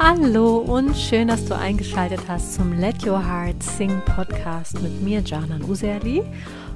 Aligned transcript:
Hallo 0.00 0.58
und 0.58 0.96
schön, 0.96 1.26
dass 1.26 1.44
du 1.44 1.56
eingeschaltet 1.56 2.20
hast 2.28 2.54
zum 2.54 2.78
Let 2.78 3.04
Your 3.04 3.18
Heart 3.18 3.60
Sing 3.60 4.00
Podcast 4.04 4.80
mit 4.80 5.02
mir, 5.02 5.22
Janan 5.22 5.64
Userli. 5.64 6.22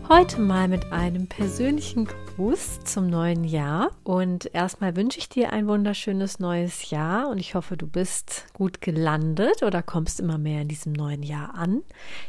Heute 0.08 0.40
mal 0.40 0.66
mit 0.66 0.92
einem 0.92 1.28
persönlichen 1.28 2.08
Gruß 2.34 2.80
zum 2.80 3.06
neuen 3.06 3.44
Jahr. 3.44 3.92
Und 4.02 4.52
erstmal 4.52 4.96
wünsche 4.96 5.20
ich 5.20 5.28
dir 5.28 5.52
ein 5.52 5.68
wunderschönes 5.68 6.40
neues 6.40 6.90
Jahr 6.90 7.28
und 7.28 7.38
ich 7.38 7.54
hoffe, 7.54 7.76
du 7.76 7.86
bist 7.86 8.46
gut 8.54 8.80
gelandet 8.80 9.62
oder 9.62 9.84
kommst 9.84 10.18
immer 10.18 10.36
mehr 10.36 10.62
in 10.62 10.68
diesem 10.68 10.92
neuen 10.92 11.22
Jahr 11.22 11.54
an. 11.54 11.84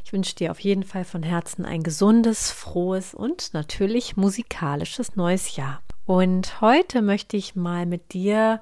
Ich 0.05 0.13
wünsche 0.13 0.35
dir 0.35 0.51
auf 0.51 0.59
jeden 0.59 0.83
Fall 0.83 1.05
von 1.05 1.23
Herzen 1.23 1.65
ein 1.65 1.81
gesundes, 1.81 2.51
frohes 2.51 3.15
und 3.15 3.55
natürlich 3.55 4.15
musikalisches 4.15 5.15
neues 5.15 5.55
Jahr. 5.55 5.81
Und 6.05 6.61
heute 6.61 7.01
möchte 7.01 7.35
ich 7.35 7.55
mal 7.55 7.87
mit 7.87 8.13
dir 8.13 8.61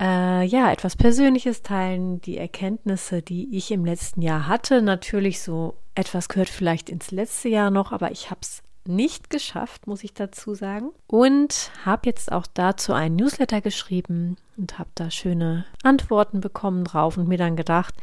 äh, 0.00 0.44
ja, 0.44 0.70
etwas 0.70 0.96
Persönliches 0.96 1.62
teilen, 1.62 2.20
die 2.20 2.38
Erkenntnisse, 2.38 3.22
die 3.22 3.56
ich 3.56 3.70
im 3.70 3.84
letzten 3.84 4.22
Jahr 4.22 4.46
hatte. 4.46 4.82
Natürlich 4.82 5.40
so 5.42 5.74
etwas 5.94 6.28
gehört 6.28 6.48
vielleicht 6.48 6.88
ins 6.88 7.10
letzte 7.10 7.48
Jahr 7.48 7.70
noch, 7.70 7.92
aber 7.92 8.10
ich 8.12 8.30
habe 8.30 8.40
es 8.42 8.62
nicht 8.86 9.28
geschafft, 9.28 9.86
muss 9.86 10.02
ich 10.02 10.14
dazu 10.14 10.54
sagen. 10.54 10.90
Und 11.06 11.70
habe 11.84 12.06
jetzt 12.06 12.32
auch 12.32 12.46
dazu 12.46 12.94
einen 12.94 13.16
Newsletter 13.16 13.60
geschrieben 13.60 14.36
und 14.56 14.78
habe 14.78 14.90
da 14.94 15.10
schöne 15.10 15.66
Antworten 15.82 16.40
bekommen 16.40 16.84
drauf 16.84 17.18
und 17.18 17.28
mir 17.28 17.38
dann 17.38 17.54
gedacht, 17.54 17.94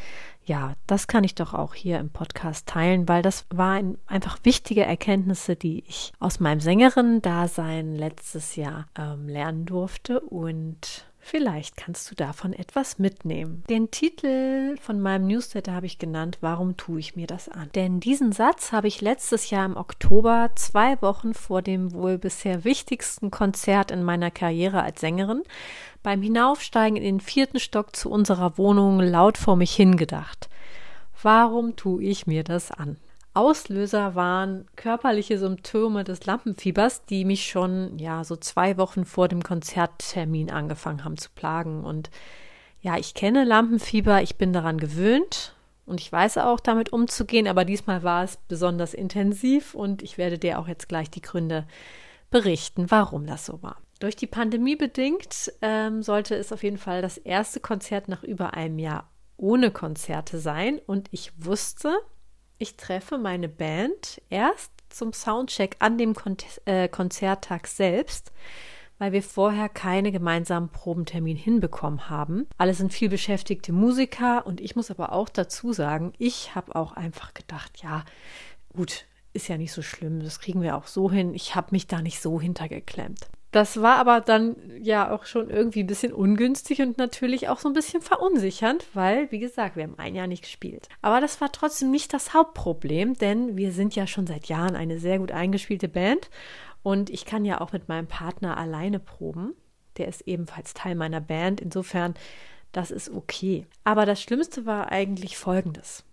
ja, 0.45 0.75
das 0.85 1.07
kann 1.07 1.23
ich 1.23 1.33
doch 1.33 1.55
auch 1.55 1.73
hier 1.73 1.97
im 1.97 2.11
Podcast 2.11 2.67
teilen, 2.67 3.09
weil 3.09 3.23
das 3.23 3.45
waren 3.49 3.97
einfach 4.05 4.37
wichtige 4.43 4.85
Erkenntnisse, 4.85 5.55
die 5.55 5.83
ich 5.87 6.13
aus 6.19 6.39
meinem 6.39 6.59
Sängerin-Dasein 6.59 7.95
letztes 7.95 8.55
Jahr 8.55 8.85
ähm, 8.95 9.27
lernen 9.27 9.65
durfte 9.65 10.19
und 10.19 11.05
Vielleicht 11.27 11.75
kannst 11.75 12.11
du 12.11 12.13
davon 12.13 12.53
etwas 12.53 12.99
mitnehmen. 12.99 13.63
Den 13.67 13.89
Titel 13.89 14.77
von 14.77 15.01
meinem 15.01 15.25
Newsletter 15.25 15.73
habe 15.73 15.87
ich 15.87 15.97
genannt, 15.97 16.37
Warum 16.41 16.77
tue 16.77 16.99
ich 16.99 17.15
mir 17.15 17.25
das 17.25 17.49
an? 17.49 17.71
Denn 17.73 17.99
diesen 17.99 18.31
Satz 18.31 18.71
habe 18.71 18.87
ich 18.87 19.01
letztes 19.01 19.49
Jahr 19.49 19.65
im 19.65 19.75
Oktober, 19.75 20.51
zwei 20.53 21.01
Wochen 21.01 21.33
vor 21.33 21.63
dem 21.63 21.93
wohl 21.93 22.19
bisher 22.19 22.63
wichtigsten 22.63 23.31
Konzert 23.31 23.89
in 23.89 24.03
meiner 24.03 24.29
Karriere 24.29 24.83
als 24.83 25.01
Sängerin, 25.01 25.41
beim 26.03 26.21
Hinaufsteigen 26.21 26.95
in 26.95 27.17
den 27.17 27.19
vierten 27.21 27.59
Stock 27.59 27.95
zu 27.95 28.11
unserer 28.11 28.59
Wohnung 28.59 28.99
laut 28.99 29.39
vor 29.39 29.55
mich 29.55 29.75
hingedacht. 29.75 30.47
Warum 31.23 31.75
tue 31.75 32.03
ich 32.03 32.27
mir 32.27 32.43
das 32.43 32.69
an? 32.69 32.97
Auslöser 33.35 34.15
waren 34.15 34.65
körperliche 34.75 35.37
Symptome 35.37 36.03
des 36.03 36.25
Lampenfiebers, 36.25 37.05
die 37.05 37.25
mich 37.25 37.47
schon 37.47 37.99
ja 37.99 38.23
so 38.23 38.35
zwei 38.37 38.77
Wochen 38.77 39.05
vor 39.05 39.27
dem 39.27 39.43
Konzerttermin 39.43 40.49
angefangen 40.49 41.03
haben 41.03 41.17
zu 41.17 41.29
plagen. 41.35 41.83
Und 41.83 42.09
ja, 42.81 42.97
ich 42.97 43.13
kenne 43.13 43.43
Lampenfieber, 43.43 44.21
ich 44.21 44.37
bin 44.37 44.53
daran 44.53 44.77
gewöhnt 44.77 45.55
und 45.85 45.99
ich 45.99 46.11
weiß 46.11 46.37
auch 46.39 46.59
damit 46.59 46.93
umzugehen, 46.93 47.47
aber 47.47 47.65
diesmal 47.65 48.03
war 48.03 48.23
es 48.23 48.37
besonders 48.47 48.93
intensiv 48.93 49.75
und 49.75 50.01
ich 50.01 50.17
werde 50.17 50.39
dir 50.39 50.57
auch 50.57 50.67
jetzt 50.67 50.87
gleich 50.87 51.09
die 51.09 51.21
Gründe 51.21 51.67
berichten, 52.31 52.89
warum 52.89 53.25
das 53.27 53.45
so 53.45 53.61
war. 53.61 53.77
Durch 53.99 54.15
die 54.15 54.27
Pandemie 54.27 54.75
bedingt 54.75 55.51
ähm, 55.61 56.03
sollte 56.03 56.35
es 56.35 56.51
auf 56.51 56.63
jeden 56.63 56.77
Fall 56.77 57.01
das 57.01 57.17
erste 57.17 57.59
Konzert 57.59 58.07
nach 58.07 58.23
über 58.23 58.53
einem 58.53 58.79
Jahr 58.79 59.09
ohne 59.37 59.71
Konzerte 59.71 60.39
sein 60.39 60.79
und 60.85 61.07
ich 61.11 61.31
wusste, 61.37 61.97
ich 62.57 62.77
treffe 62.77 63.17
meine 63.17 63.49
Band 63.49 64.21
erst 64.29 64.71
zum 64.89 65.13
Soundcheck 65.13 65.75
an 65.79 65.97
dem 65.97 66.13
äh, 66.65 66.87
Konzerttag 66.87 67.67
selbst, 67.67 68.31
weil 68.97 69.11
wir 69.11 69.23
vorher 69.23 69.67
keine 69.67 70.11
gemeinsamen 70.11 70.69
Probentermin 70.69 71.35
hinbekommen 71.35 72.09
haben. 72.09 72.47
Alle 72.57 72.73
sind 72.73 72.93
viel 72.93 73.09
beschäftigte 73.09 73.73
Musiker 73.73 74.45
und 74.45 74.61
ich 74.61 74.75
muss 74.75 74.89
aber 74.89 75.11
auch 75.11 75.27
dazu 75.27 75.73
sagen, 75.73 76.13
ich 76.17 76.55
habe 76.55 76.75
auch 76.75 76.93
einfach 76.93 77.33
gedacht, 77.33 77.81
ja, 77.83 78.05
gut, 78.73 79.05
ist 79.33 79.49
ja 79.49 79.57
nicht 79.57 79.73
so 79.73 79.81
schlimm, 79.81 80.23
das 80.23 80.39
kriegen 80.39 80.61
wir 80.61 80.77
auch 80.77 80.87
so 80.87 81.11
hin. 81.11 81.33
Ich 81.33 81.55
habe 81.55 81.67
mich 81.71 81.87
da 81.87 82.01
nicht 82.01 82.21
so 82.21 82.39
hintergeklemmt. 82.39 83.27
Das 83.55 83.81
war 83.81 83.95
aber 83.95 84.19
dann 84.19 84.57
ja 84.81 85.09
auch 85.09 85.23
schon 85.23 85.49
irgendwie 85.49 85.79
ein 85.79 85.87
bisschen 85.87 86.11
ungünstig 86.11 86.81
und 86.81 86.97
natürlich 86.97 87.47
auch 87.47 87.57
so 87.57 87.69
ein 87.69 87.73
bisschen 87.73 88.01
verunsichernd, 88.01 88.85
weil, 88.93 89.31
wie 89.31 89.39
gesagt, 89.39 89.77
wir 89.77 89.83
haben 89.83 89.97
ein 89.97 90.13
Jahr 90.13 90.27
nicht 90.27 90.43
gespielt. 90.43 90.89
Aber 91.01 91.21
das 91.21 91.39
war 91.39 91.53
trotzdem 91.53 91.89
nicht 91.89 92.13
das 92.13 92.33
Hauptproblem, 92.33 93.13
denn 93.13 93.55
wir 93.55 93.71
sind 93.71 93.95
ja 93.95 94.07
schon 94.07 94.27
seit 94.27 94.47
Jahren 94.47 94.75
eine 94.75 94.99
sehr 94.99 95.19
gut 95.19 95.31
eingespielte 95.31 95.87
Band 95.87 96.29
und 96.83 97.09
ich 97.09 97.23
kann 97.23 97.45
ja 97.45 97.61
auch 97.61 97.71
mit 97.71 97.87
meinem 97.87 98.07
Partner 98.07 98.57
alleine 98.57 98.99
proben. 98.99 99.53
Der 99.95 100.09
ist 100.09 100.27
ebenfalls 100.27 100.73
Teil 100.73 100.95
meiner 100.95 101.21
Band. 101.21 101.61
Insofern, 101.61 102.13
das 102.73 102.91
ist 102.91 103.09
okay. 103.09 103.65
Aber 103.85 104.05
das 104.05 104.21
Schlimmste 104.21 104.65
war 104.65 104.91
eigentlich 104.91 105.37
Folgendes. 105.37 106.03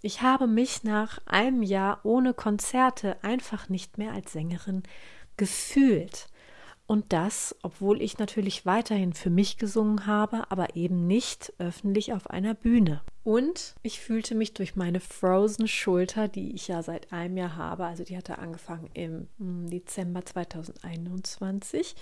Ich 0.00 0.22
habe 0.22 0.46
mich 0.46 0.82
nach 0.82 1.18
einem 1.26 1.62
Jahr 1.62 2.00
ohne 2.04 2.32
Konzerte 2.32 3.18
einfach 3.20 3.68
nicht 3.68 3.98
mehr 3.98 4.12
als 4.12 4.32
Sängerin 4.32 4.82
gefühlt. 5.36 6.28
Und 6.86 7.12
das, 7.12 7.56
obwohl 7.62 8.00
ich 8.00 8.18
natürlich 8.18 8.64
weiterhin 8.64 9.12
für 9.12 9.30
mich 9.30 9.56
gesungen 9.58 10.06
habe, 10.06 10.50
aber 10.50 10.76
eben 10.76 11.08
nicht 11.08 11.52
öffentlich 11.58 12.12
auf 12.12 12.30
einer 12.30 12.54
Bühne. 12.54 13.00
Und 13.24 13.74
ich 13.82 13.98
fühlte 13.98 14.36
mich 14.36 14.54
durch 14.54 14.76
meine 14.76 15.00
Frozen 15.00 15.66
Schulter, 15.66 16.28
die 16.28 16.54
ich 16.54 16.68
ja 16.68 16.84
seit 16.84 17.12
einem 17.12 17.36
Jahr 17.36 17.56
habe, 17.56 17.84
also 17.86 18.04
die 18.04 18.16
hatte 18.16 18.38
angefangen 18.38 18.88
im 18.94 19.26
hm, 19.38 19.68
Dezember 19.68 20.24
2021. 20.24 21.96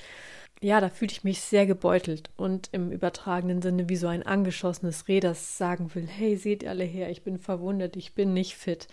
Ja, 0.60 0.82
da 0.82 0.90
fühlte 0.90 1.12
ich 1.12 1.24
mich 1.24 1.40
sehr 1.40 1.64
gebeutelt 1.64 2.28
und 2.36 2.68
im 2.72 2.92
übertragenen 2.92 3.62
Sinne 3.62 3.88
wie 3.88 3.96
so 3.96 4.06
ein 4.06 4.22
angeschossenes 4.22 5.08
Reh, 5.08 5.20
das 5.20 5.56
sagen 5.56 5.94
will, 5.94 6.06
hey, 6.06 6.36
seht 6.36 6.66
alle 6.66 6.84
her, 6.84 7.08
ich 7.08 7.22
bin 7.22 7.38
verwundert, 7.38 7.96
ich 7.96 8.14
bin 8.14 8.34
nicht 8.34 8.54
fit. 8.54 8.86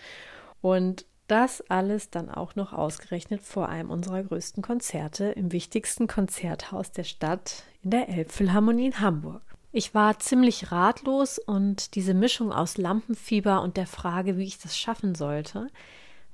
Und 0.62 1.06
das 1.32 1.62
alles 1.70 2.10
dann 2.10 2.30
auch 2.30 2.56
noch 2.56 2.74
ausgerechnet 2.74 3.42
vor 3.42 3.70
einem 3.70 3.90
unserer 3.90 4.22
größten 4.22 4.62
Konzerte 4.62 5.26
im 5.32 5.54
wichtigsten 5.54 6.08
Konzerthaus 6.08 6.92
der 6.92 7.06
Stadt 7.06 7.64
in 7.82 7.92
der 7.92 8.10
Elbphilharmonie 8.10 8.88
in 8.88 9.00
Hamburg. 9.00 9.42
Ich 9.72 9.96
war 9.96 10.20
ziemlich 10.20 10.74
ratlos 10.74 11.40
und 11.40 11.96
diese 11.96 12.14
Mischung 12.14 12.52
aus 12.52 12.78
Lampenfieber 12.78 13.62
und 13.62 13.78
der 13.78 13.88
Frage, 13.88 14.38
wie 14.38 14.44
ich 14.44 14.60
das 14.60 14.78
schaffen 14.78 15.16
sollte, 15.16 15.68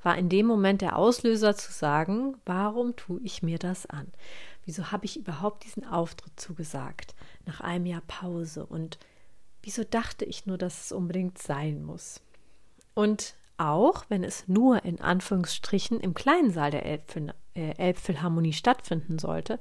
war 0.02 0.18
in 0.18 0.30
dem 0.30 0.47
Moment 0.47 0.81
der 0.81 0.96
Auslöser 0.96 1.56
zu 1.56 1.72
sagen, 1.72 2.38
warum 2.46 2.96
tue 2.96 3.22
ich 3.22 3.44
mir 3.44 3.59
das 3.59 3.85
an? 3.85 4.08
Wieso 4.66 4.91
habe 4.91 5.06
ich 5.06 5.19
überhaupt 5.19 5.64
diesen 5.64 5.85
Auftritt 5.85 6.40
zugesagt 6.40 7.14
nach 7.46 7.62
einem 7.62 7.85
Jahr 7.85 8.02
Pause 8.08 8.66
und 8.66 8.97
wieso 9.62 9.84
dachte 9.84 10.25
ich 10.25 10.47
nur, 10.47 10.58
dass 10.58 10.85
es 10.85 10.91
unbedingt 10.91 11.38
sein 11.38 11.84
muss? 11.84 12.19
Und 12.96 13.35
auch 13.57 14.06
wenn 14.09 14.23
es 14.23 14.47
nur 14.47 14.85
in 14.85 15.01
Anführungsstrichen 15.01 16.00
im 16.00 16.13
kleinen 16.13 16.51
Saal 16.51 16.72
der 16.72 16.85
äh, 16.85 17.00
Elbphilharmonie 17.56 18.53
stattfinden 18.53 19.19
sollte, 19.19 19.59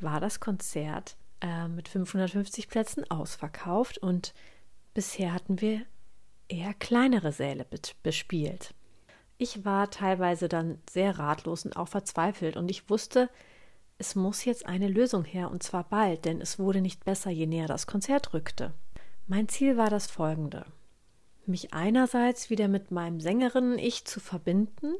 war 0.00 0.20
das 0.20 0.40
Konzert 0.40 1.16
äh, 1.40 1.68
mit 1.68 1.88
550 1.88 2.68
Plätzen 2.68 3.10
ausverkauft 3.10 3.98
und 3.98 4.34
bisher 4.94 5.34
hatten 5.34 5.60
wir 5.60 5.82
eher 6.48 6.74
kleinere 6.74 7.32
Säle 7.32 7.66
bespielt. 8.02 8.74
Ich 9.38 9.64
war 9.64 9.90
teilweise 9.90 10.48
dann 10.48 10.78
sehr 10.88 11.18
ratlos 11.18 11.64
und 11.64 11.76
auch 11.76 11.88
verzweifelt 11.88 12.56
und 12.56 12.70
ich 12.70 12.90
wusste, 12.90 13.30
es 13.98 14.14
muss 14.14 14.44
jetzt 14.44 14.66
eine 14.66 14.88
Lösung 14.88 15.24
her 15.24 15.50
und 15.50 15.62
zwar 15.62 15.84
bald, 15.84 16.24
denn 16.24 16.40
es 16.40 16.58
wurde 16.58 16.80
nicht 16.80 17.04
besser, 17.04 17.30
je 17.30 17.46
näher 17.46 17.66
das 17.66 17.86
Konzert 17.86 18.32
rückte. 18.32 18.72
Mein 19.26 19.48
Ziel 19.48 19.76
war 19.76 19.90
das 19.90 20.10
folgende 20.10 20.64
mich 21.50 21.74
einerseits 21.74 22.50
wieder 22.50 22.68
mit 22.68 22.90
meinem 22.90 23.20
Sängerinnen-Ich 23.20 24.04
zu 24.04 24.20
verbinden 24.20 24.94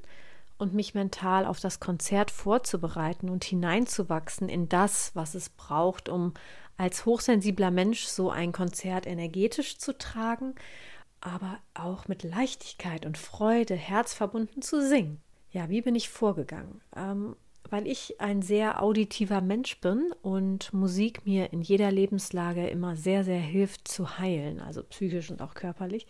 und 0.58 0.74
mich 0.74 0.94
mental 0.94 1.46
auf 1.46 1.60
das 1.60 1.80
Konzert 1.80 2.30
vorzubereiten 2.30 3.30
und 3.30 3.44
hineinzuwachsen 3.44 4.48
in 4.48 4.68
das, 4.68 5.12
was 5.14 5.34
es 5.34 5.48
braucht, 5.48 6.08
um 6.08 6.34
als 6.76 7.06
hochsensibler 7.06 7.70
Mensch 7.70 8.04
so 8.04 8.30
ein 8.30 8.52
Konzert 8.52 9.06
energetisch 9.06 9.78
zu 9.78 9.96
tragen, 9.96 10.54
aber 11.20 11.58
auch 11.74 12.08
mit 12.08 12.22
Leichtigkeit 12.22 13.06
und 13.06 13.18
Freude 13.18 13.74
herzverbunden 13.74 14.62
zu 14.62 14.86
singen. 14.86 15.20
Ja, 15.52 15.68
wie 15.68 15.82
bin 15.82 15.94
ich 15.94 16.08
vorgegangen? 16.08 16.80
Ähm, 16.96 17.36
weil 17.70 17.86
ich 17.86 18.20
ein 18.20 18.42
sehr 18.42 18.82
auditiver 18.82 19.40
Mensch 19.40 19.80
bin 19.80 20.12
und 20.22 20.72
Musik 20.72 21.24
mir 21.26 21.52
in 21.52 21.60
jeder 21.60 21.90
Lebenslage 21.90 22.66
immer 22.68 22.96
sehr, 22.96 23.24
sehr 23.24 23.38
hilft 23.38 23.86
zu 23.88 24.18
heilen, 24.18 24.60
also 24.60 24.82
psychisch 24.82 25.30
und 25.30 25.40
auch 25.42 25.54
körperlich, 25.54 26.06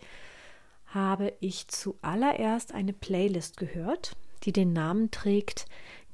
habe 0.93 1.33
ich 1.39 1.67
zuallererst 1.67 2.73
eine 2.73 2.93
Playlist 2.93 3.57
gehört, 3.57 4.15
die 4.43 4.51
den 4.51 4.73
Namen 4.73 5.11
trägt 5.11 5.65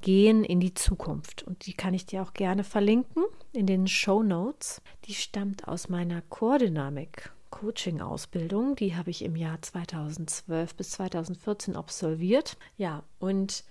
Gehen 0.01 0.43
in 0.43 0.59
die 0.59 0.75
Zukunft. 0.75 1.43
Und 1.43 1.65
die 1.65 1.73
kann 1.73 1.95
ich 1.95 2.05
dir 2.05 2.21
auch 2.21 2.33
gerne 2.33 2.63
verlinken 2.63 3.23
in 3.51 3.65
den 3.65 3.87
Show 3.87 4.21
Notes. 4.21 4.81
Die 5.05 5.15
stammt 5.15 5.67
aus 5.67 5.89
meiner 5.89 6.21
Chordynamik 6.21 7.31
Coaching-Ausbildung. 7.49 8.75
Die 8.75 8.95
habe 8.95 9.09
ich 9.09 9.23
im 9.23 9.35
Jahr 9.35 9.59
2012 9.61 10.75
bis 10.75 10.91
2014 10.91 11.75
absolviert. 11.75 12.57
Ja, 12.77 13.03
und 13.19 13.63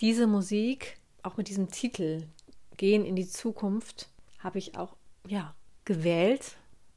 diese 0.00 0.26
Musik, 0.26 0.98
auch 1.22 1.36
mit 1.36 1.48
diesem 1.48 1.70
Titel 1.70 2.24
Gehen 2.76 3.04
in 3.04 3.16
die 3.16 3.28
Zukunft, 3.28 4.10
habe 4.38 4.58
ich 4.58 4.76
auch 4.76 4.96
ja, 5.26 5.54
gewählt, 5.84 6.56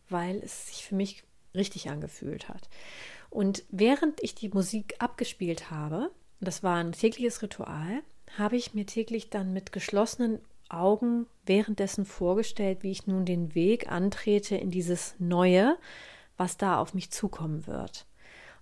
weil 0.10 0.38
es 0.38 0.68
sich 0.68 0.86
für 0.86 0.96
mich 0.96 1.24
richtig 1.56 1.90
angefühlt 1.90 2.50
hat. 2.50 2.70
Und 3.34 3.64
während 3.72 4.22
ich 4.22 4.36
die 4.36 4.50
Musik 4.50 4.94
abgespielt 5.00 5.72
habe, 5.72 6.12
das 6.40 6.62
war 6.62 6.76
ein 6.76 6.92
tägliches 6.92 7.42
Ritual, 7.42 8.04
habe 8.38 8.58
ich 8.58 8.76
mir 8.76 8.86
täglich 8.86 9.32
dann 9.32 9.54
mit 9.54 9.72
geschlossenen 9.72 10.38
Augen 10.70 11.26
währenddessen 11.44 12.06
vorgestellt, 12.06 12.84
wie 12.84 12.92
ich 12.92 13.08
nun 13.08 13.26
den 13.26 13.56
Weg 13.56 13.92
antrete 13.92 14.56
in 14.56 14.70
dieses 14.70 15.16
Neue, 15.18 15.78
was 16.38 16.58
da 16.58 16.78
auf 16.78 16.94
mich 16.94 17.10
zukommen 17.10 17.66
wird. 17.66 18.06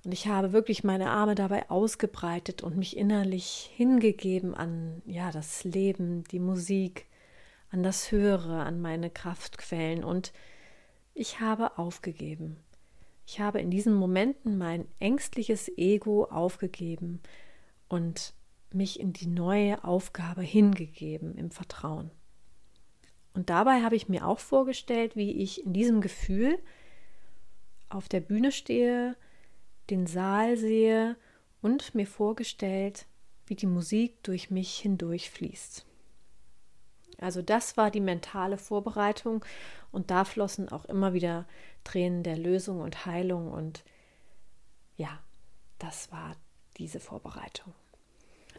Und 0.05 0.13
ich 0.13 0.27
habe 0.27 0.53
wirklich 0.53 0.85
meine 0.85 1.09
Arme 1.09 1.35
dabei 1.35 1.69
ausgebreitet 1.69 2.63
und 2.63 2.77
mich 2.77 2.95
innerlich 2.95 3.69
hingegeben 3.75 4.55
an 4.55 5.01
ja 5.05 5.31
das 5.31 5.65
Leben, 5.65 6.23
die 6.31 6.39
Musik, 6.39 7.07
an 7.71 7.83
das 7.83 8.09
Höhere, 8.09 8.61
an 8.61 8.79
meine 8.79 9.09
Kraftquellen 9.09 10.05
und 10.05 10.31
ich 11.13 11.41
habe 11.41 11.77
aufgegeben. 11.77 12.55
Ich 13.25 13.39
habe 13.39 13.61
in 13.61 13.71
diesen 13.71 13.93
Momenten 13.93 14.57
mein 14.57 14.87
ängstliches 14.99 15.69
Ego 15.77 16.25
aufgegeben 16.25 17.21
und 17.87 18.33
mich 18.73 18.99
in 18.99 19.13
die 19.13 19.27
neue 19.27 19.83
Aufgabe 19.83 20.41
hingegeben 20.41 21.35
im 21.35 21.51
Vertrauen. 21.51 22.11
Und 23.33 23.49
dabei 23.49 23.81
habe 23.81 23.95
ich 23.95 24.09
mir 24.09 24.27
auch 24.27 24.39
vorgestellt, 24.39 25.15
wie 25.15 25.31
ich 25.31 25.65
in 25.65 25.73
diesem 25.73 26.01
Gefühl 26.01 26.59
auf 27.89 28.09
der 28.09 28.21
Bühne 28.21 28.51
stehe, 28.51 29.15
den 29.89 30.07
Saal 30.07 30.57
sehe 30.57 31.15
und 31.61 31.95
mir 31.95 32.07
vorgestellt, 32.07 33.05
wie 33.45 33.55
die 33.55 33.67
Musik 33.67 34.23
durch 34.23 34.49
mich 34.49 34.79
hindurch 34.79 35.29
fließt. 35.29 35.85
Also 37.19 37.41
das 37.41 37.77
war 37.77 37.91
die 37.91 38.01
mentale 38.01 38.57
Vorbereitung 38.57 39.45
und 39.91 40.09
da 40.09 40.25
flossen 40.25 40.69
auch 40.69 40.85
immer 40.85 41.13
wieder 41.13 41.47
Tränen 41.83 42.23
der 42.23 42.37
Lösung 42.37 42.79
und 42.81 43.05
Heilung 43.05 43.51
und 43.51 43.83
ja, 44.97 45.19
das 45.79 46.11
war 46.11 46.35
diese 46.77 46.99
Vorbereitung. 46.99 47.73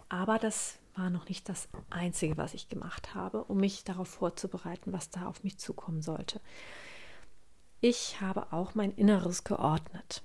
Aber 0.09 0.39
das 0.39 0.79
war 0.95 1.09
noch 1.09 1.29
nicht 1.29 1.49
das 1.49 1.69
Einzige, 1.91 2.37
was 2.37 2.55
ich 2.55 2.69
gemacht 2.69 3.15
habe, 3.15 3.45
um 3.45 3.59
mich 3.59 3.85
darauf 3.85 4.09
vorzubereiten, 4.09 4.93
was 4.93 5.11
da 5.11 5.27
auf 5.27 5.43
mich 5.43 5.59
zukommen 5.59 6.03
sollte. 6.03 6.41
Ich 7.81 8.21
habe 8.21 8.53
auch 8.53 8.75
mein 8.75 8.93
Inneres 8.93 9.45
geordnet. 9.45 10.23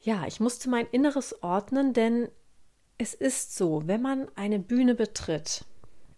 Ja, 0.00 0.26
ich 0.26 0.40
musste 0.40 0.68
mein 0.68 0.86
Inneres 0.86 1.42
ordnen, 1.42 1.92
denn 1.92 2.28
es 2.98 3.14
ist 3.14 3.56
so, 3.56 3.86
wenn 3.86 4.02
man 4.02 4.28
eine 4.36 4.58
Bühne 4.58 4.94
betritt 4.94 5.64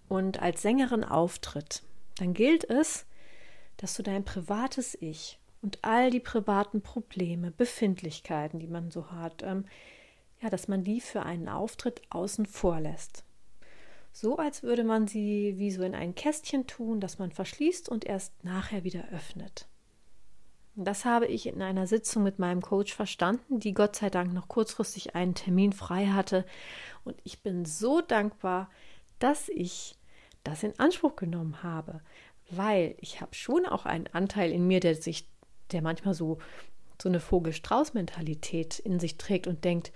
und 0.09 0.41
als 0.41 0.63
Sängerin 0.63 1.05
auftritt, 1.05 1.83
dann 2.17 2.35
gilt 2.35 2.65
es, 2.65 3.07
dass 3.77 3.95
du 3.95 4.03
dein 4.03 4.25
privates 4.25 4.97
Ich 5.01 5.39
und 5.67 5.81
all 5.83 6.13
die 6.13 6.21
privaten 6.21 6.81
Probleme, 6.81 7.51
Befindlichkeiten, 7.51 8.61
die 8.61 8.69
man 8.69 8.93
so 8.93 9.11
hat, 9.11 9.43
ähm, 9.43 9.65
ja, 10.41 10.49
dass 10.49 10.69
man 10.69 10.85
die 10.85 11.01
für 11.01 11.25
einen 11.25 11.49
Auftritt 11.49 12.03
außen 12.09 12.47
vor 12.47 12.79
lässt. 12.79 13.25
So 14.13 14.37
als 14.37 14.63
würde 14.63 14.85
man 14.85 15.09
sie 15.09 15.55
wie 15.59 15.73
so 15.73 15.83
in 15.83 15.97
ein 15.97 16.15
Kästchen 16.15 16.69
tun, 16.69 17.01
das 17.01 17.19
man 17.19 17.33
verschließt 17.33 17.89
und 17.89 18.05
erst 18.05 18.45
nachher 18.45 18.85
wieder 18.85 19.09
öffnet. 19.11 19.67
Das 20.77 21.05
habe 21.05 21.27
ich 21.27 21.49
in 21.49 21.61
einer 21.61 21.89
Sitzung 21.89 22.23
mit 22.23 22.39
meinem 22.39 22.63
Coach 22.63 22.95
verstanden, 22.95 23.59
die 23.59 23.75
Gott 23.75 23.97
sei 23.97 24.09
Dank 24.09 24.33
noch 24.33 24.47
kurzfristig 24.47 25.17
einen 25.17 25.35
Termin 25.35 25.73
frei 25.73 26.07
hatte. 26.07 26.47
Und 27.03 27.17
ich 27.25 27.43
bin 27.43 27.65
so 27.65 28.03
dankbar, 28.03 28.71
dass 29.19 29.49
ich 29.49 29.97
das 30.45 30.63
in 30.63 30.79
Anspruch 30.79 31.17
genommen 31.17 31.65
habe, 31.65 32.03
weil 32.51 32.95
ich 33.01 33.21
habe 33.21 33.35
schon 33.35 33.67
auch 33.67 33.85
einen 33.85 34.07
Anteil 34.13 34.53
in 34.53 34.69
mir, 34.69 34.79
der 34.79 34.95
sich, 34.95 35.27
der 35.73 35.83
manchmal 35.83 36.15
so 36.15 36.39
so 37.01 37.09
eine 37.09 37.21
Vogel-Strauß-Mentalität 37.21 38.79
in 38.79 38.99
sich 38.99 39.19
trägt 39.19 39.47
und 39.47 39.65
denkt, 39.65 39.93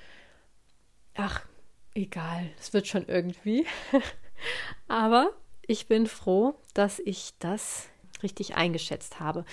ach, 1.14 1.46
egal, 1.94 2.50
es 2.58 2.72
wird 2.72 2.86
schon 2.86 3.06
irgendwie. 3.06 3.66
Aber 4.88 5.30
ich 5.66 5.86
bin 5.86 6.06
froh, 6.06 6.54
dass 6.74 6.98
ich 6.98 7.34
das 7.38 7.88
richtig 8.22 8.56
eingeschätzt 8.56 9.20
habe, 9.20 9.44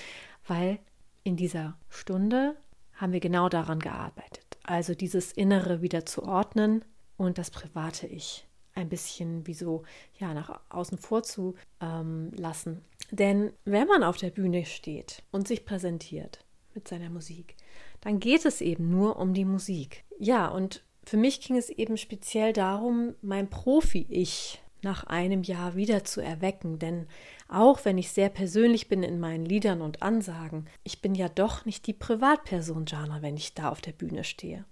weil 0.46 0.80
in 1.24 1.38
dieser 1.38 1.78
Stunde 1.90 2.56
haben 2.94 3.14
wir 3.14 3.20
genau 3.20 3.50
daran 3.50 3.80
gearbeitet. 3.80 4.58
Also 4.64 4.96
dieses 4.96 5.32
Innere 5.32 5.82
wieder 5.82 6.06
zu 6.06 6.24
ordnen 6.24 6.84
und 7.16 7.38
das 7.38 7.52
private 7.52 8.08
Ich 8.08 8.46
ein 8.74 8.90
bisschen 8.90 9.48
wie 9.48 9.54
so 9.54 9.84
ja 10.20 10.34
nach 10.34 10.60
außen 10.70 10.98
vor 10.98 11.24
zu 11.24 11.56
ähm, 11.82 12.32
lassen. 12.36 12.84
Denn 13.12 13.54
wenn 13.66 13.88
man 13.88 14.04
auf 14.04 14.18
der 14.18 14.32
Bühne 14.32 14.66
steht 14.66 15.24
und 15.32 15.48
sich 15.48 15.66
präsentiert 15.66 16.46
mit 16.74 16.88
seiner 16.88 17.10
Musik, 17.10 17.56
dann 18.02 18.20
geht 18.20 18.46
es 18.46 18.62
eben 18.62 18.90
nur 18.90 19.18
um 19.18 19.34
die 19.34 19.46
Musik. 19.46 20.04
Ja, 20.20 20.48
und 20.48 20.84
für 21.04 21.18
mich 21.18 21.40
ging 21.42 21.56
es 21.58 21.70
eben 21.70 21.98
speziell 21.98 22.54
darum, 22.54 23.16
mein 23.22 23.50
Profi-Ich 23.50 24.62
nach 24.84 25.06
einem 25.06 25.44
Jahr 25.44 25.76
wieder 25.76 26.04
zu 26.04 26.22
erwecken, 26.22 26.80
denn 26.80 27.08
auch 27.50 27.84
wenn 27.86 27.98
ich 27.98 28.12
sehr 28.12 28.30
persönlich 28.30 28.90
bin 28.90 29.04
in 29.04 29.20
meinen 29.20 29.46
Liedern 29.46 29.82
und 29.82 30.02
Ansagen, 30.04 30.68
ich 30.84 31.02
bin 31.02 31.16
ja 31.16 31.30
doch 31.30 31.66
nicht 31.66 31.88
die 31.88 31.94
Privatperson 31.94 32.86
Jana, 32.86 33.22
wenn 33.22 33.38
ich 33.38 33.54
da 33.54 33.70
auf 33.70 33.82
der 33.82 33.94
Bühne 33.94 34.24
stehe. 34.24 34.66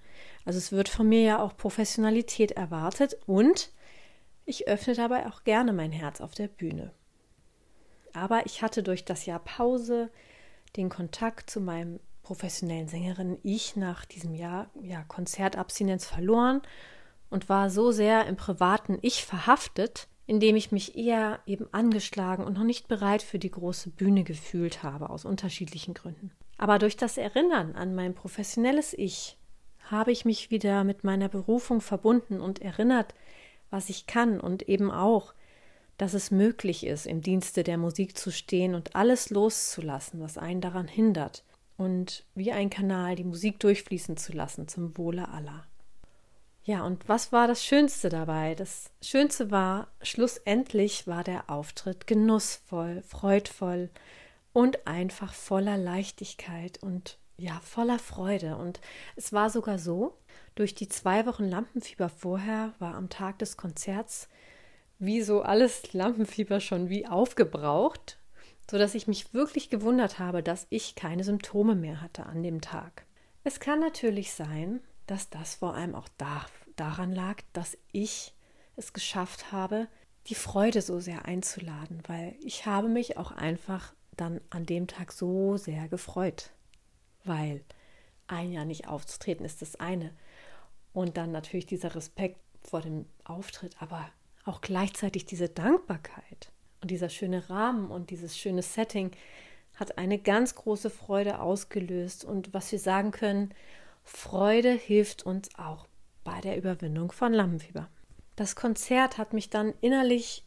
Also 0.43 0.57
es 0.57 0.71
wird 0.71 0.89
von 0.89 1.09
mir 1.09 1.21
ja 1.21 1.41
auch 1.41 1.57
Professionalität 1.57 2.51
erwartet 2.51 3.17
und 3.25 3.71
ich 4.45 4.67
öffne 4.67 4.93
dabei 4.93 5.27
auch 5.27 5.43
gerne 5.43 5.73
mein 5.73 5.91
Herz 5.91 6.21
auf 6.21 6.35
der 6.35 6.47
Bühne. 6.47 6.93
Aber 8.15 8.45
ich 8.45 8.61
hatte 8.61 8.81
durch 8.81 9.03
das 9.03 9.25
Jahr 9.25 9.39
Pause 9.39 10.09
den 10.77 10.89
Kontakt 10.89 11.49
zu 11.49 11.59
meinem 11.59 11.99
professionellen 12.23 12.87
Sängerin 12.87 13.37
ich 13.43 13.75
nach 13.75 14.05
diesem 14.05 14.33
Jahr 14.33 14.69
ja, 14.81 15.03
Konzertabstinenz 15.03 16.05
verloren 16.05 16.61
und 17.29 17.49
war 17.49 17.69
so 17.69 17.91
sehr 17.91 18.25
im 18.25 18.37
privaten 18.37 18.97
Ich 19.01 19.25
verhaftet, 19.25 20.07
indem 20.27 20.55
ich 20.55 20.71
mich 20.71 20.97
eher 20.97 21.39
eben 21.45 21.67
angeschlagen 21.71 22.45
und 22.45 22.53
noch 22.53 22.63
nicht 22.63 22.87
bereit 22.87 23.21
für 23.21 23.37
die 23.37 23.51
große 23.51 23.89
Bühne 23.89 24.23
gefühlt 24.23 24.81
habe, 24.81 25.09
aus 25.09 25.25
unterschiedlichen 25.25 25.93
Gründen. 25.93 26.31
Aber 26.57 26.79
durch 26.79 26.97
das 26.97 27.17
Erinnern 27.17 27.75
an 27.75 27.93
mein 27.93 28.15
professionelles 28.15 28.93
Ich 28.93 29.37
habe 29.91 30.11
ich 30.11 30.25
mich 30.25 30.49
wieder 30.49 30.83
mit 30.83 31.03
meiner 31.03 31.29
Berufung 31.29 31.81
verbunden 31.81 32.39
und 32.39 32.59
erinnert, 32.59 33.13
was 33.69 33.89
ich 33.89 34.07
kann 34.07 34.39
und 34.39 34.63
eben 34.63 34.89
auch, 34.89 35.33
dass 35.97 36.13
es 36.13 36.31
möglich 36.31 36.85
ist, 36.85 37.05
im 37.05 37.21
Dienste 37.21 37.63
der 37.63 37.77
Musik 37.77 38.17
zu 38.17 38.31
stehen 38.31 38.75
und 38.75 38.95
alles 38.95 39.29
loszulassen, 39.29 40.19
was 40.19 40.37
einen 40.37 40.61
daran 40.61 40.87
hindert, 40.87 41.43
und 41.77 42.25
wie 42.35 42.51
ein 42.51 42.69
Kanal 42.69 43.15
die 43.15 43.23
Musik 43.23 43.59
durchfließen 43.59 44.17
zu 44.17 44.33
lassen 44.33 44.67
zum 44.67 44.97
Wohle 44.97 45.27
aller. 45.29 45.65
Ja, 46.63 46.83
und 46.83 47.07
was 47.07 47.31
war 47.31 47.47
das 47.47 47.63
Schönste 47.63 48.09
dabei? 48.09 48.55
Das 48.55 48.89
Schönste 49.01 49.51
war, 49.51 49.89
schlussendlich 50.01 51.05
war 51.05 51.23
der 51.23 51.49
Auftritt 51.49 52.07
genussvoll, 52.07 53.03
freudvoll 53.03 53.91
und 54.51 54.87
einfach 54.87 55.33
voller 55.33 55.77
Leichtigkeit 55.77 56.81
und 56.81 57.19
ja, 57.37 57.59
voller 57.61 57.99
Freude. 57.99 58.55
Und 58.55 58.79
es 59.15 59.31
war 59.31 59.49
sogar 59.49 59.77
so, 59.77 60.17
durch 60.55 60.73
die 60.73 60.87
zwei 60.87 61.25
Wochen 61.27 61.43
Lampenfieber 61.43 62.09
vorher 62.09 62.73
war 62.79 62.95
am 62.95 63.09
Tag 63.09 63.37
des 63.39 63.57
Konzerts 63.57 64.29
wie 64.99 65.21
so 65.21 65.41
alles 65.41 65.93
Lampenfieber 65.93 66.59
schon 66.59 66.89
wie 66.89 67.07
aufgebraucht, 67.07 68.17
so 68.69 68.77
dass 68.77 68.95
ich 68.95 69.07
mich 69.07 69.33
wirklich 69.33 69.69
gewundert 69.69 70.19
habe, 70.19 70.41
dass 70.41 70.67
ich 70.69 70.95
keine 70.95 71.23
Symptome 71.23 71.75
mehr 71.75 72.01
hatte 72.01 72.25
an 72.25 72.43
dem 72.43 72.61
Tag. 72.61 73.05
Es 73.43 73.59
kann 73.59 73.79
natürlich 73.79 74.33
sein, 74.33 74.81
dass 75.05 75.29
das 75.29 75.55
vor 75.55 75.75
allem 75.75 75.93
auch 75.93 76.09
da, 76.17 76.45
daran 76.75 77.11
lag, 77.11 77.41
dass 77.53 77.77
ich 77.91 78.33
es 78.75 78.93
geschafft 78.93 79.51
habe, 79.51 79.87
die 80.27 80.35
Freude 80.35 80.81
so 80.81 80.99
sehr 80.99 81.25
einzuladen, 81.25 82.01
weil 82.07 82.35
ich 82.41 82.65
habe 82.65 82.89
mich 82.89 83.17
auch 83.17 83.31
einfach 83.31 83.93
dann 84.17 84.41
an 84.49 84.65
dem 84.65 84.87
Tag 84.87 85.11
so 85.11 85.57
sehr 85.57 85.87
gefreut, 85.87 86.49
weil 87.23 87.63
ein 88.27 88.51
Jahr 88.51 88.65
nicht 88.65 88.87
aufzutreten 88.87 89.45
ist 89.45 89.61
das 89.61 89.75
eine 89.75 90.11
und 90.93 91.17
dann 91.17 91.31
natürlich 91.31 91.67
dieser 91.67 91.93
Respekt 91.93 92.39
vor 92.63 92.81
dem 92.81 93.05
Auftritt, 93.23 93.75
aber 93.79 94.09
auch 94.45 94.61
gleichzeitig 94.61 95.25
diese 95.25 95.49
Dankbarkeit 95.49 96.51
und 96.81 96.91
dieser 96.91 97.09
schöne 97.09 97.49
Rahmen 97.49 97.89
und 97.89 98.11
dieses 98.11 98.37
schöne 98.37 98.61
Setting 98.61 99.11
hat 99.75 99.97
eine 99.97 100.17
ganz 100.17 100.55
große 100.55 100.89
Freude 100.89 101.39
ausgelöst. 101.39 102.23
Und 102.23 102.53
was 102.53 102.71
wir 102.71 102.79
sagen 102.79 103.11
können, 103.11 103.53
Freude 104.03 104.71
hilft 104.71 105.25
uns 105.25 105.49
auch 105.57 105.87
bei 106.23 106.39
der 106.41 106.57
Überwindung 106.57 107.11
von 107.11 107.33
Lampenfieber. 107.33 107.89
Das 108.35 108.55
Konzert 108.55 109.17
hat 109.17 109.33
mich 109.33 109.49
dann 109.49 109.73
innerlich 109.81 110.45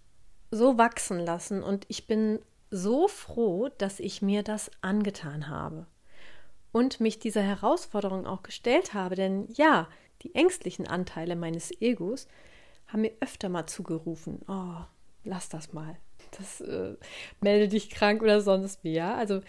so 0.50 0.78
wachsen 0.78 1.18
lassen 1.18 1.62
und 1.62 1.84
ich 1.88 2.06
bin 2.06 2.38
so 2.70 3.08
froh, 3.08 3.68
dass 3.78 4.00
ich 4.00 4.22
mir 4.22 4.42
das 4.42 4.70
angetan 4.80 5.48
habe 5.48 5.86
und 6.72 7.00
mich 7.00 7.18
dieser 7.18 7.42
Herausforderung 7.42 8.26
auch 8.26 8.42
gestellt 8.42 8.94
habe, 8.94 9.14
denn 9.14 9.48
ja, 9.54 9.88
die 10.22 10.34
ängstlichen 10.34 10.86
Anteile 10.86 11.36
meines 11.36 11.70
Egos 11.80 12.28
haben 12.88 13.02
mir 13.02 13.12
öfter 13.20 13.48
mal 13.48 13.66
zugerufen, 13.66 14.40
oh, 14.48 14.84
lass 15.24 15.48
das 15.48 15.72
mal. 15.72 15.96
das 16.38 16.60
äh, 16.60 16.96
melde 17.40 17.68
dich 17.68 17.90
krank 17.90 18.22
oder 18.22 18.40
sonst 18.40 18.82
wie, 18.82 18.92
ja. 18.92 19.14
Also 19.14 19.40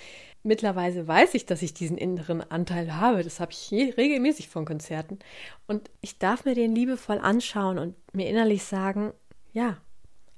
mittlerweile 0.44 1.08
weiß 1.08 1.34
ich, 1.34 1.46
dass 1.46 1.62
ich 1.62 1.74
diesen 1.74 1.98
inneren 1.98 2.42
Anteil 2.42 2.96
habe. 2.96 3.24
Das 3.24 3.40
habe 3.40 3.52
ich 3.52 3.72
regelmäßig 3.72 4.50
von 4.50 4.66
Konzerten. 4.66 5.20
Und 5.68 5.90
ich 6.02 6.20
darf 6.20 6.46
mir 6.46 6.56
den 6.56 6.76
liebevoll 6.76 7.20
anschauen 7.20 7.80
und 7.80 7.96
mir 8.14 8.30
innerlich 8.30 8.64
sagen, 8.64 9.14
ja, 9.52 9.78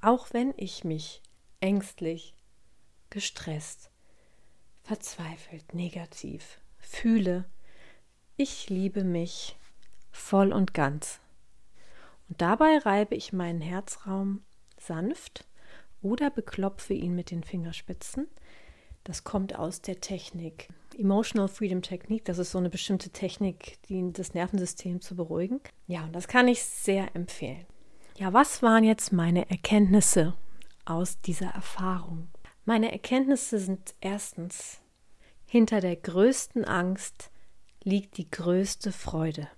auch 0.02 0.28
wenn 0.32 0.54
ich 0.58 0.84
mich 0.84 1.22
ängstlich, 1.60 2.36
gestresst, 3.10 3.92
verzweifelt, 4.84 5.74
negativ 5.74 6.60
fühle, 6.80 7.46
ich 8.38 8.70
liebe 8.70 9.04
mich 9.04 9.56
voll 10.12 10.52
und 10.54 10.74
ganz. 10.74 11.20
Und 12.32 12.42
dabei 12.42 12.78
reibe 12.78 13.14
ich 13.14 13.34
meinen 13.34 13.60
Herzraum 13.60 14.42
sanft 14.78 15.46
oder 16.02 16.30
beklopfe 16.30 16.94
ihn 16.94 17.14
mit 17.14 17.30
den 17.30 17.44
Fingerspitzen. 17.44 18.30
Das 19.04 19.26
kommt 19.26 19.60
aus 19.60 19.82
der 19.82 20.00
Technik 20.00 20.70
Emotional 20.98 21.50
Freedom 21.50 21.82
Technik. 21.82 22.24
Das 22.24 22.38
ist 22.38 22.52
so 22.52 22.58
eine 22.58 22.70
bestimmte 22.70 23.10
Technik, 23.10 23.80
die 23.90 24.14
das 24.14 24.34
Nervensystem 24.34 25.02
zu 25.02 25.18
beruhigen. 25.18 25.60
Ja, 25.88 26.06
und 26.06 26.14
das 26.14 26.30
kann 26.30 26.48
ich 26.48 26.64
sehr 26.64 27.14
empfehlen. 27.18 27.66
Ja, 28.18 28.32
was 28.32 28.64
waren 28.64 28.86
jetzt 28.86 29.12
meine 29.12 29.50
Erkenntnisse 29.50 30.34
aus 30.86 31.20
dieser 31.20 31.50
Erfahrung? 31.50 32.30
Meine 32.64 32.94
Erkenntnisse 32.94 33.60
sind 33.60 33.94
erstens, 34.00 34.80
hinter 35.46 35.82
der 35.82 35.98
größten 35.98 36.64
Angst 36.64 37.30
liegt 37.84 38.16
die 38.16 38.32
größte 38.32 38.94
Freude. 38.94 39.50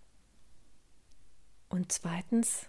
Und 1.74 1.92
zweitens, 1.92 2.68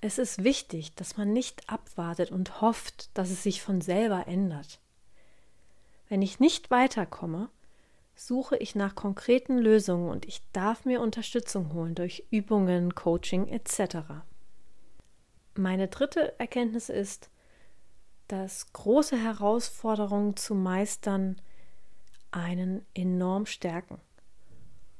es 0.00 0.18
ist 0.18 0.42
wichtig, 0.42 0.96
dass 0.96 1.16
man 1.16 1.32
nicht 1.32 1.70
abwartet 1.70 2.32
und 2.32 2.60
hofft, 2.60 3.16
dass 3.16 3.30
es 3.30 3.44
sich 3.44 3.62
von 3.62 3.80
selber 3.80 4.26
ändert. 4.26 4.80
Wenn 6.08 6.20
ich 6.20 6.40
nicht 6.40 6.72
weiterkomme, 6.72 7.48
suche 8.16 8.56
ich 8.56 8.74
nach 8.74 8.96
konkreten 8.96 9.56
Lösungen 9.56 10.10
und 10.10 10.26
ich 10.26 10.42
darf 10.52 10.84
mir 10.84 11.00
Unterstützung 11.00 11.72
holen 11.74 11.94
durch 11.94 12.26
Übungen, 12.32 12.96
Coaching 12.96 13.46
etc. 13.46 13.98
Meine 15.54 15.86
dritte 15.86 16.36
Erkenntnis 16.40 16.88
ist, 16.88 17.30
dass 18.26 18.72
große 18.72 19.16
Herausforderungen 19.16 20.34
zu 20.34 20.56
meistern 20.56 21.40
einen 22.32 22.84
enorm 22.94 23.46
stärken. 23.46 24.00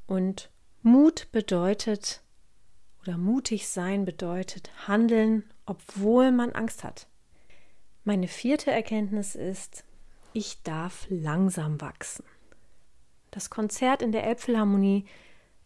Und 0.07 0.51
Mut 0.83 1.27
bedeutet, 1.33 2.23
oder 3.07 3.19
mutig 3.19 3.69
sein 3.69 4.05
bedeutet 4.05 4.71
handeln, 4.87 5.45
obwohl 5.65 6.33
man 6.33 6.53
Angst 6.53 6.85
hat. 6.85 7.07
Meine 8.05 8.29
vierte 8.29 8.71
Erkenntnis 8.71 9.35
ist, 9.35 9.85
ich 10.33 10.63
darf 10.63 11.07
langsam 11.09 11.81
wachsen. 11.81 12.25
Das 13.31 13.51
Konzert 13.51 14.03
in 14.03 14.13
der 14.13 14.25
Elbphilharmonie 14.25 15.07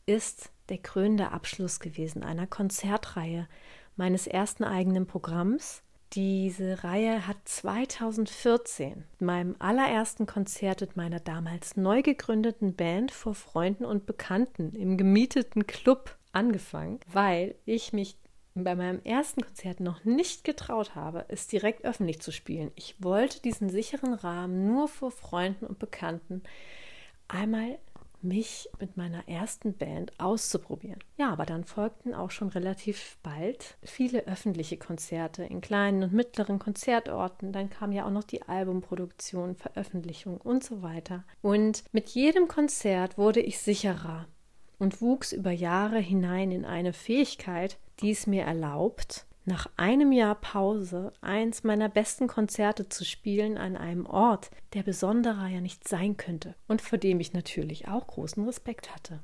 ist 0.07 0.51
der 0.69 0.79
krönende 0.79 1.33
Abschluss 1.33 1.81
gewesen 1.81 2.23
einer 2.23 2.47
Konzertreihe 2.47 3.49
meines 3.97 4.27
ersten 4.27 4.65
eigenen 4.65 5.07
Programms. 5.07 5.83
Diese 6.13 6.83
Reihe 6.83 7.27
hat 7.27 7.37
2014 7.45 9.05
meinem 9.21 9.55
allerersten 9.59 10.27
Konzert 10.27 10.81
mit 10.81 10.97
meiner 10.97 11.21
damals 11.21 11.77
neu 11.77 12.03
gegründeten 12.03 12.75
Band 12.75 13.13
vor 13.13 13.35
Freunden 13.35 13.85
und 13.85 14.07
Bekannten 14.07 14.75
im 14.75 14.97
gemieteten 14.97 15.67
Club 15.67 16.17
angefangen, 16.33 17.01
weil 17.13 17.55
ich 17.65 17.93
mich 17.93 18.17
bei 18.55 18.75
meinem 18.75 19.01
ersten 19.05 19.43
Konzert 19.43 19.81
noch 19.81 20.05
nicht 20.05 20.45
getraut 20.45 20.95
habe, 20.95 21.25
es 21.29 21.47
direkt 21.47 21.85
öffentlich 21.85 22.21
zu 22.21 22.33
spielen. 22.33 22.73
Ich 22.75 22.97
wollte 22.99 23.41
diesen 23.41 23.71
sicheren 23.71 24.15
Rahmen 24.15 24.67
nur 24.67 24.89
vor 24.89 25.11
Freunden 25.11 25.67
und 25.67 25.79
Bekannten 25.79 26.43
einmal 27.29 27.79
mich 28.23 28.69
mit 28.79 28.97
meiner 28.97 29.27
ersten 29.29 29.73
Band 29.75 30.13
auszuprobieren. 30.19 30.99
Ja, 31.17 31.33
aber 31.33 31.47
dann 31.47 31.65
folgten 31.65 32.15
auch 32.15 32.31
schon 32.31 32.49
relativ 32.49 33.17
bald 33.23 33.79
viele 33.83 34.27
öffentliche 34.27 34.77
Konzerte 34.77 35.45
in 35.45 35.61
kleinen 35.61 36.03
und 36.03 36.13
mittleren 36.13 36.59
Konzertorten. 36.59 37.53
Dann 37.53 37.71
kam 37.71 37.93
ja 37.93 38.05
auch 38.05 38.11
noch 38.11 38.25
die 38.25 38.43
Albumproduktion, 38.43 39.57
Veröffentlichung 39.57 40.37
und 40.39 40.63
so 40.63 40.83
weiter. 40.83 41.25
Und 41.41 41.85
mit 41.93 42.11
jedem 42.11 42.49
Konzert 42.49 43.17
wurde 43.17 43.41
ich 43.41 43.59
sicherer 43.59 44.27
und 44.81 45.01
wuchs 45.01 45.33
über 45.33 45.53
Jahre 45.53 45.99
hinein 45.99 46.51
in 46.51 46.65
eine 46.65 46.93
Fähigkeit, 46.93 47.79
die 48.01 48.11
es 48.11 48.27
mir 48.27 48.43
erlaubt, 48.43 49.27
nach 49.45 49.69
einem 49.77 50.11
Jahr 50.13 50.35
Pause 50.35 51.13
eins 51.21 51.65
meiner 51.65 51.89
besten 51.89 52.27
Konzerte 52.27 52.89
zu 52.89 53.05
spielen 53.05 53.59
an 53.59 53.77
einem 53.77 54.07
Ort, 54.07 54.51
der 54.75 54.83
besonderer 54.83 55.49
ja 55.49 55.61
nicht 55.61 55.87
sein 55.87 56.17
könnte 56.17 56.55
und 56.67 56.83
vor 56.83 56.99
dem 56.99 57.21
ich 57.21 57.33
natürlich 57.33 57.89
auch 57.89 58.07
großen 58.07 58.45
Respekt 58.45 58.95
hatte. 58.95 59.21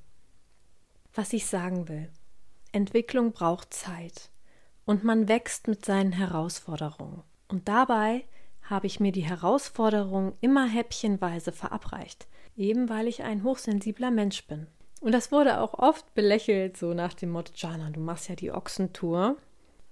Was 1.14 1.32
ich 1.32 1.46
sagen 1.46 1.88
will, 1.88 2.10
Entwicklung 2.72 3.32
braucht 3.32 3.72
Zeit 3.72 4.30
und 4.84 5.04
man 5.04 5.28
wächst 5.28 5.68
mit 5.68 5.84
seinen 5.84 6.12
Herausforderungen. 6.12 7.22
Und 7.48 7.68
dabei 7.68 8.25
habe 8.62 8.86
ich 8.86 9.00
mir 9.00 9.12
die 9.12 9.25
Herausforderungen 9.25 10.34
immer 10.40 10.66
häppchenweise 10.66 11.52
verabreicht, 11.52 12.26
eben 12.56 12.88
weil 12.88 13.06
ich 13.06 13.22
ein 13.22 13.42
hochsensibler 13.42 14.10
Mensch 14.10 14.46
bin. 14.46 14.66
Und 15.00 15.12
das 15.12 15.30
wurde 15.30 15.60
auch 15.60 15.74
oft 15.74 16.14
belächelt, 16.14 16.76
so 16.76 16.94
nach 16.94 17.14
dem 17.14 17.30
Motto, 17.30 17.52
Jana, 17.54 17.90
du 17.90 18.00
machst 18.00 18.28
ja 18.28 18.34
die 18.34 18.50
Ochsentour, 18.50 19.36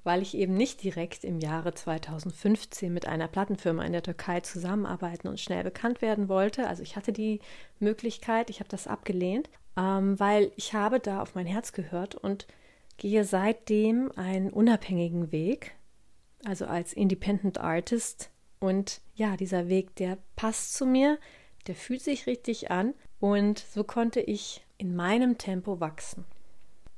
weil 0.02 0.22
ich 0.22 0.36
eben 0.36 0.54
nicht 0.54 0.82
direkt 0.82 1.24
im 1.24 1.40
Jahre 1.40 1.74
2015 1.74 2.92
mit 2.92 3.06
einer 3.06 3.28
Plattenfirma 3.28 3.84
in 3.84 3.92
der 3.92 4.02
Türkei 4.02 4.40
zusammenarbeiten 4.40 5.28
und 5.28 5.40
schnell 5.40 5.64
bekannt 5.64 6.02
werden 6.02 6.28
wollte. 6.28 6.68
Also 6.68 6.82
ich 6.82 6.96
hatte 6.96 7.12
die 7.12 7.40
Möglichkeit, 7.80 8.50
ich 8.50 8.60
habe 8.60 8.68
das 8.68 8.86
abgelehnt, 8.86 9.48
ähm, 9.76 10.18
weil 10.18 10.52
ich 10.56 10.74
habe 10.74 11.00
da 11.00 11.22
auf 11.22 11.34
mein 11.34 11.46
Herz 11.46 11.72
gehört 11.72 12.14
und 12.14 12.46
gehe 12.96 13.24
seitdem 13.24 14.12
einen 14.16 14.50
unabhängigen 14.50 15.32
Weg, 15.32 15.74
also 16.44 16.66
als 16.66 16.92
Independent 16.92 17.58
Artist. 17.58 18.30
Und 18.60 19.00
ja, 19.14 19.36
dieser 19.36 19.68
Weg, 19.68 19.96
der 19.96 20.18
passt 20.36 20.74
zu 20.74 20.86
mir, 20.86 21.18
der 21.66 21.74
fühlt 21.74 22.02
sich 22.02 22.26
richtig 22.26 22.70
an 22.70 22.94
und 23.20 23.58
so 23.58 23.84
konnte 23.84 24.20
ich 24.20 24.63
in 24.78 24.94
meinem 24.96 25.38
Tempo 25.38 25.80
wachsen. 25.80 26.24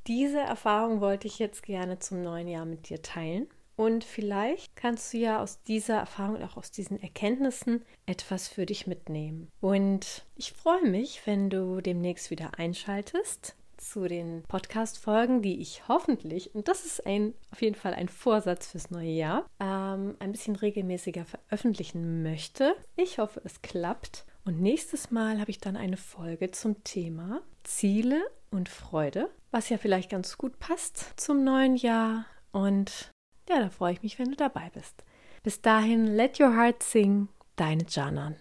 Diese 0.06 0.40
Erfahrung 0.40 1.00
wollte 1.00 1.26
ich 1.26 1.38
jetzt 1.38 1.62
gerne 1.62 1.98
zum 1.98 2.22
neuen 2.22 2.48
Jahr 2.48 2.64
mit 2.64 2.88
dir 2.88 3.02
teilen. 3.02 3.48
Und 3.76 4.04
vielleicht 4.04 4.74
kannst 4.74 5.12
du 5.12 5.18
ja 5.18 5.42
aus 5.42 5.62
dieser 5.64 5.98
Erfahrung 5.98 6.36
und 6.36 6.44
auch 6.44 6.56
aus 6.56 6.70
diesen 6.70 7.00
Erkenntnissen 7.02 7.84
etwas 8.06 8.48
für 8.48 8.64
dich 8.64 8.86
mitnehmen. 8.86 9.50
Und 9.60 10.24
ich 10.34 10.52
freue 10.52 10.88
mich, 10.88 11.26
wenn 11.26 11.50
du 11.50 11.82
demnächst 11.82 12.30
wieder 12.30 12.58
einschaltest 12.58 13.54
zu 13.76 14.08
den 14.08 14.42
Podcast-Folgen, 14.48 15.42
die 15.42 15.60
ich 15.60 15.86
hoffentlich, 15.88 16.54
und 16.54 16.68
das 16.68 16.86
ist 16.86 17.06
ein, 17.06 17.34
auf 17.52 17.60
jeden 17.60 17.74
Fall 17.74 17.92
ein 17.92 18.08
Vorsatz 18.08 18.68
fürs 18.68 18.90
neue 18.90 19.10
Jahr, 19.10 19.46
ähm, 19.60 20.16
ein 20.18 20.32
bisschen 20.32 20.56
regelmäßiger 20.56 21.26
veröffentlichen 21.26 22.22
möchte. 22.22 22.74
Ich 22.96 23.18
hoffe, 23.18 23.42
es 23.44 23.60
klappt. 23.60 24.24
Und 24.46 24.62
nächstes 24.62 25.10
Mal 25.10 25.40
habe 25.40 25.50
ich 25.50 25.58
dann 25.58 25.76
eine 25.76 25.96
Folge 25.96 26.52
zum 26.52 26.84
Thema 26.84 27.42
Ziele 27.64 28.22
und 28.52 28.68
Freude, 28.68 29.28
was 29.50 29.70
ja 29.70 29.76
vielleicht 29.76 30.08
ganz 30.08 30.38
gut 30.38 30.60
passt 30.60 31.14
zum 31.16 31.42
neuen 31.42 31.74
Jahr. 31.74 32.26
Und 32.52 33.10
ja, 33.48 33.58
da 33.58 33.70
freue 33.70 33.94
ich 33.94 34.04
mich, 34.04 34.20
wenn 34.20 34.30
du 34.30 34.36
dabei 34.36 34.70
bist. 34.72 35.02
Bis 35.42 35.62
dahin, 35.62 36.06
let 36.06 36.38
your 36.38 36.54
heart 36.56 36.80
sing, 36.84 37.26
deine 37.56 37.86
Janan. 37.88 38.36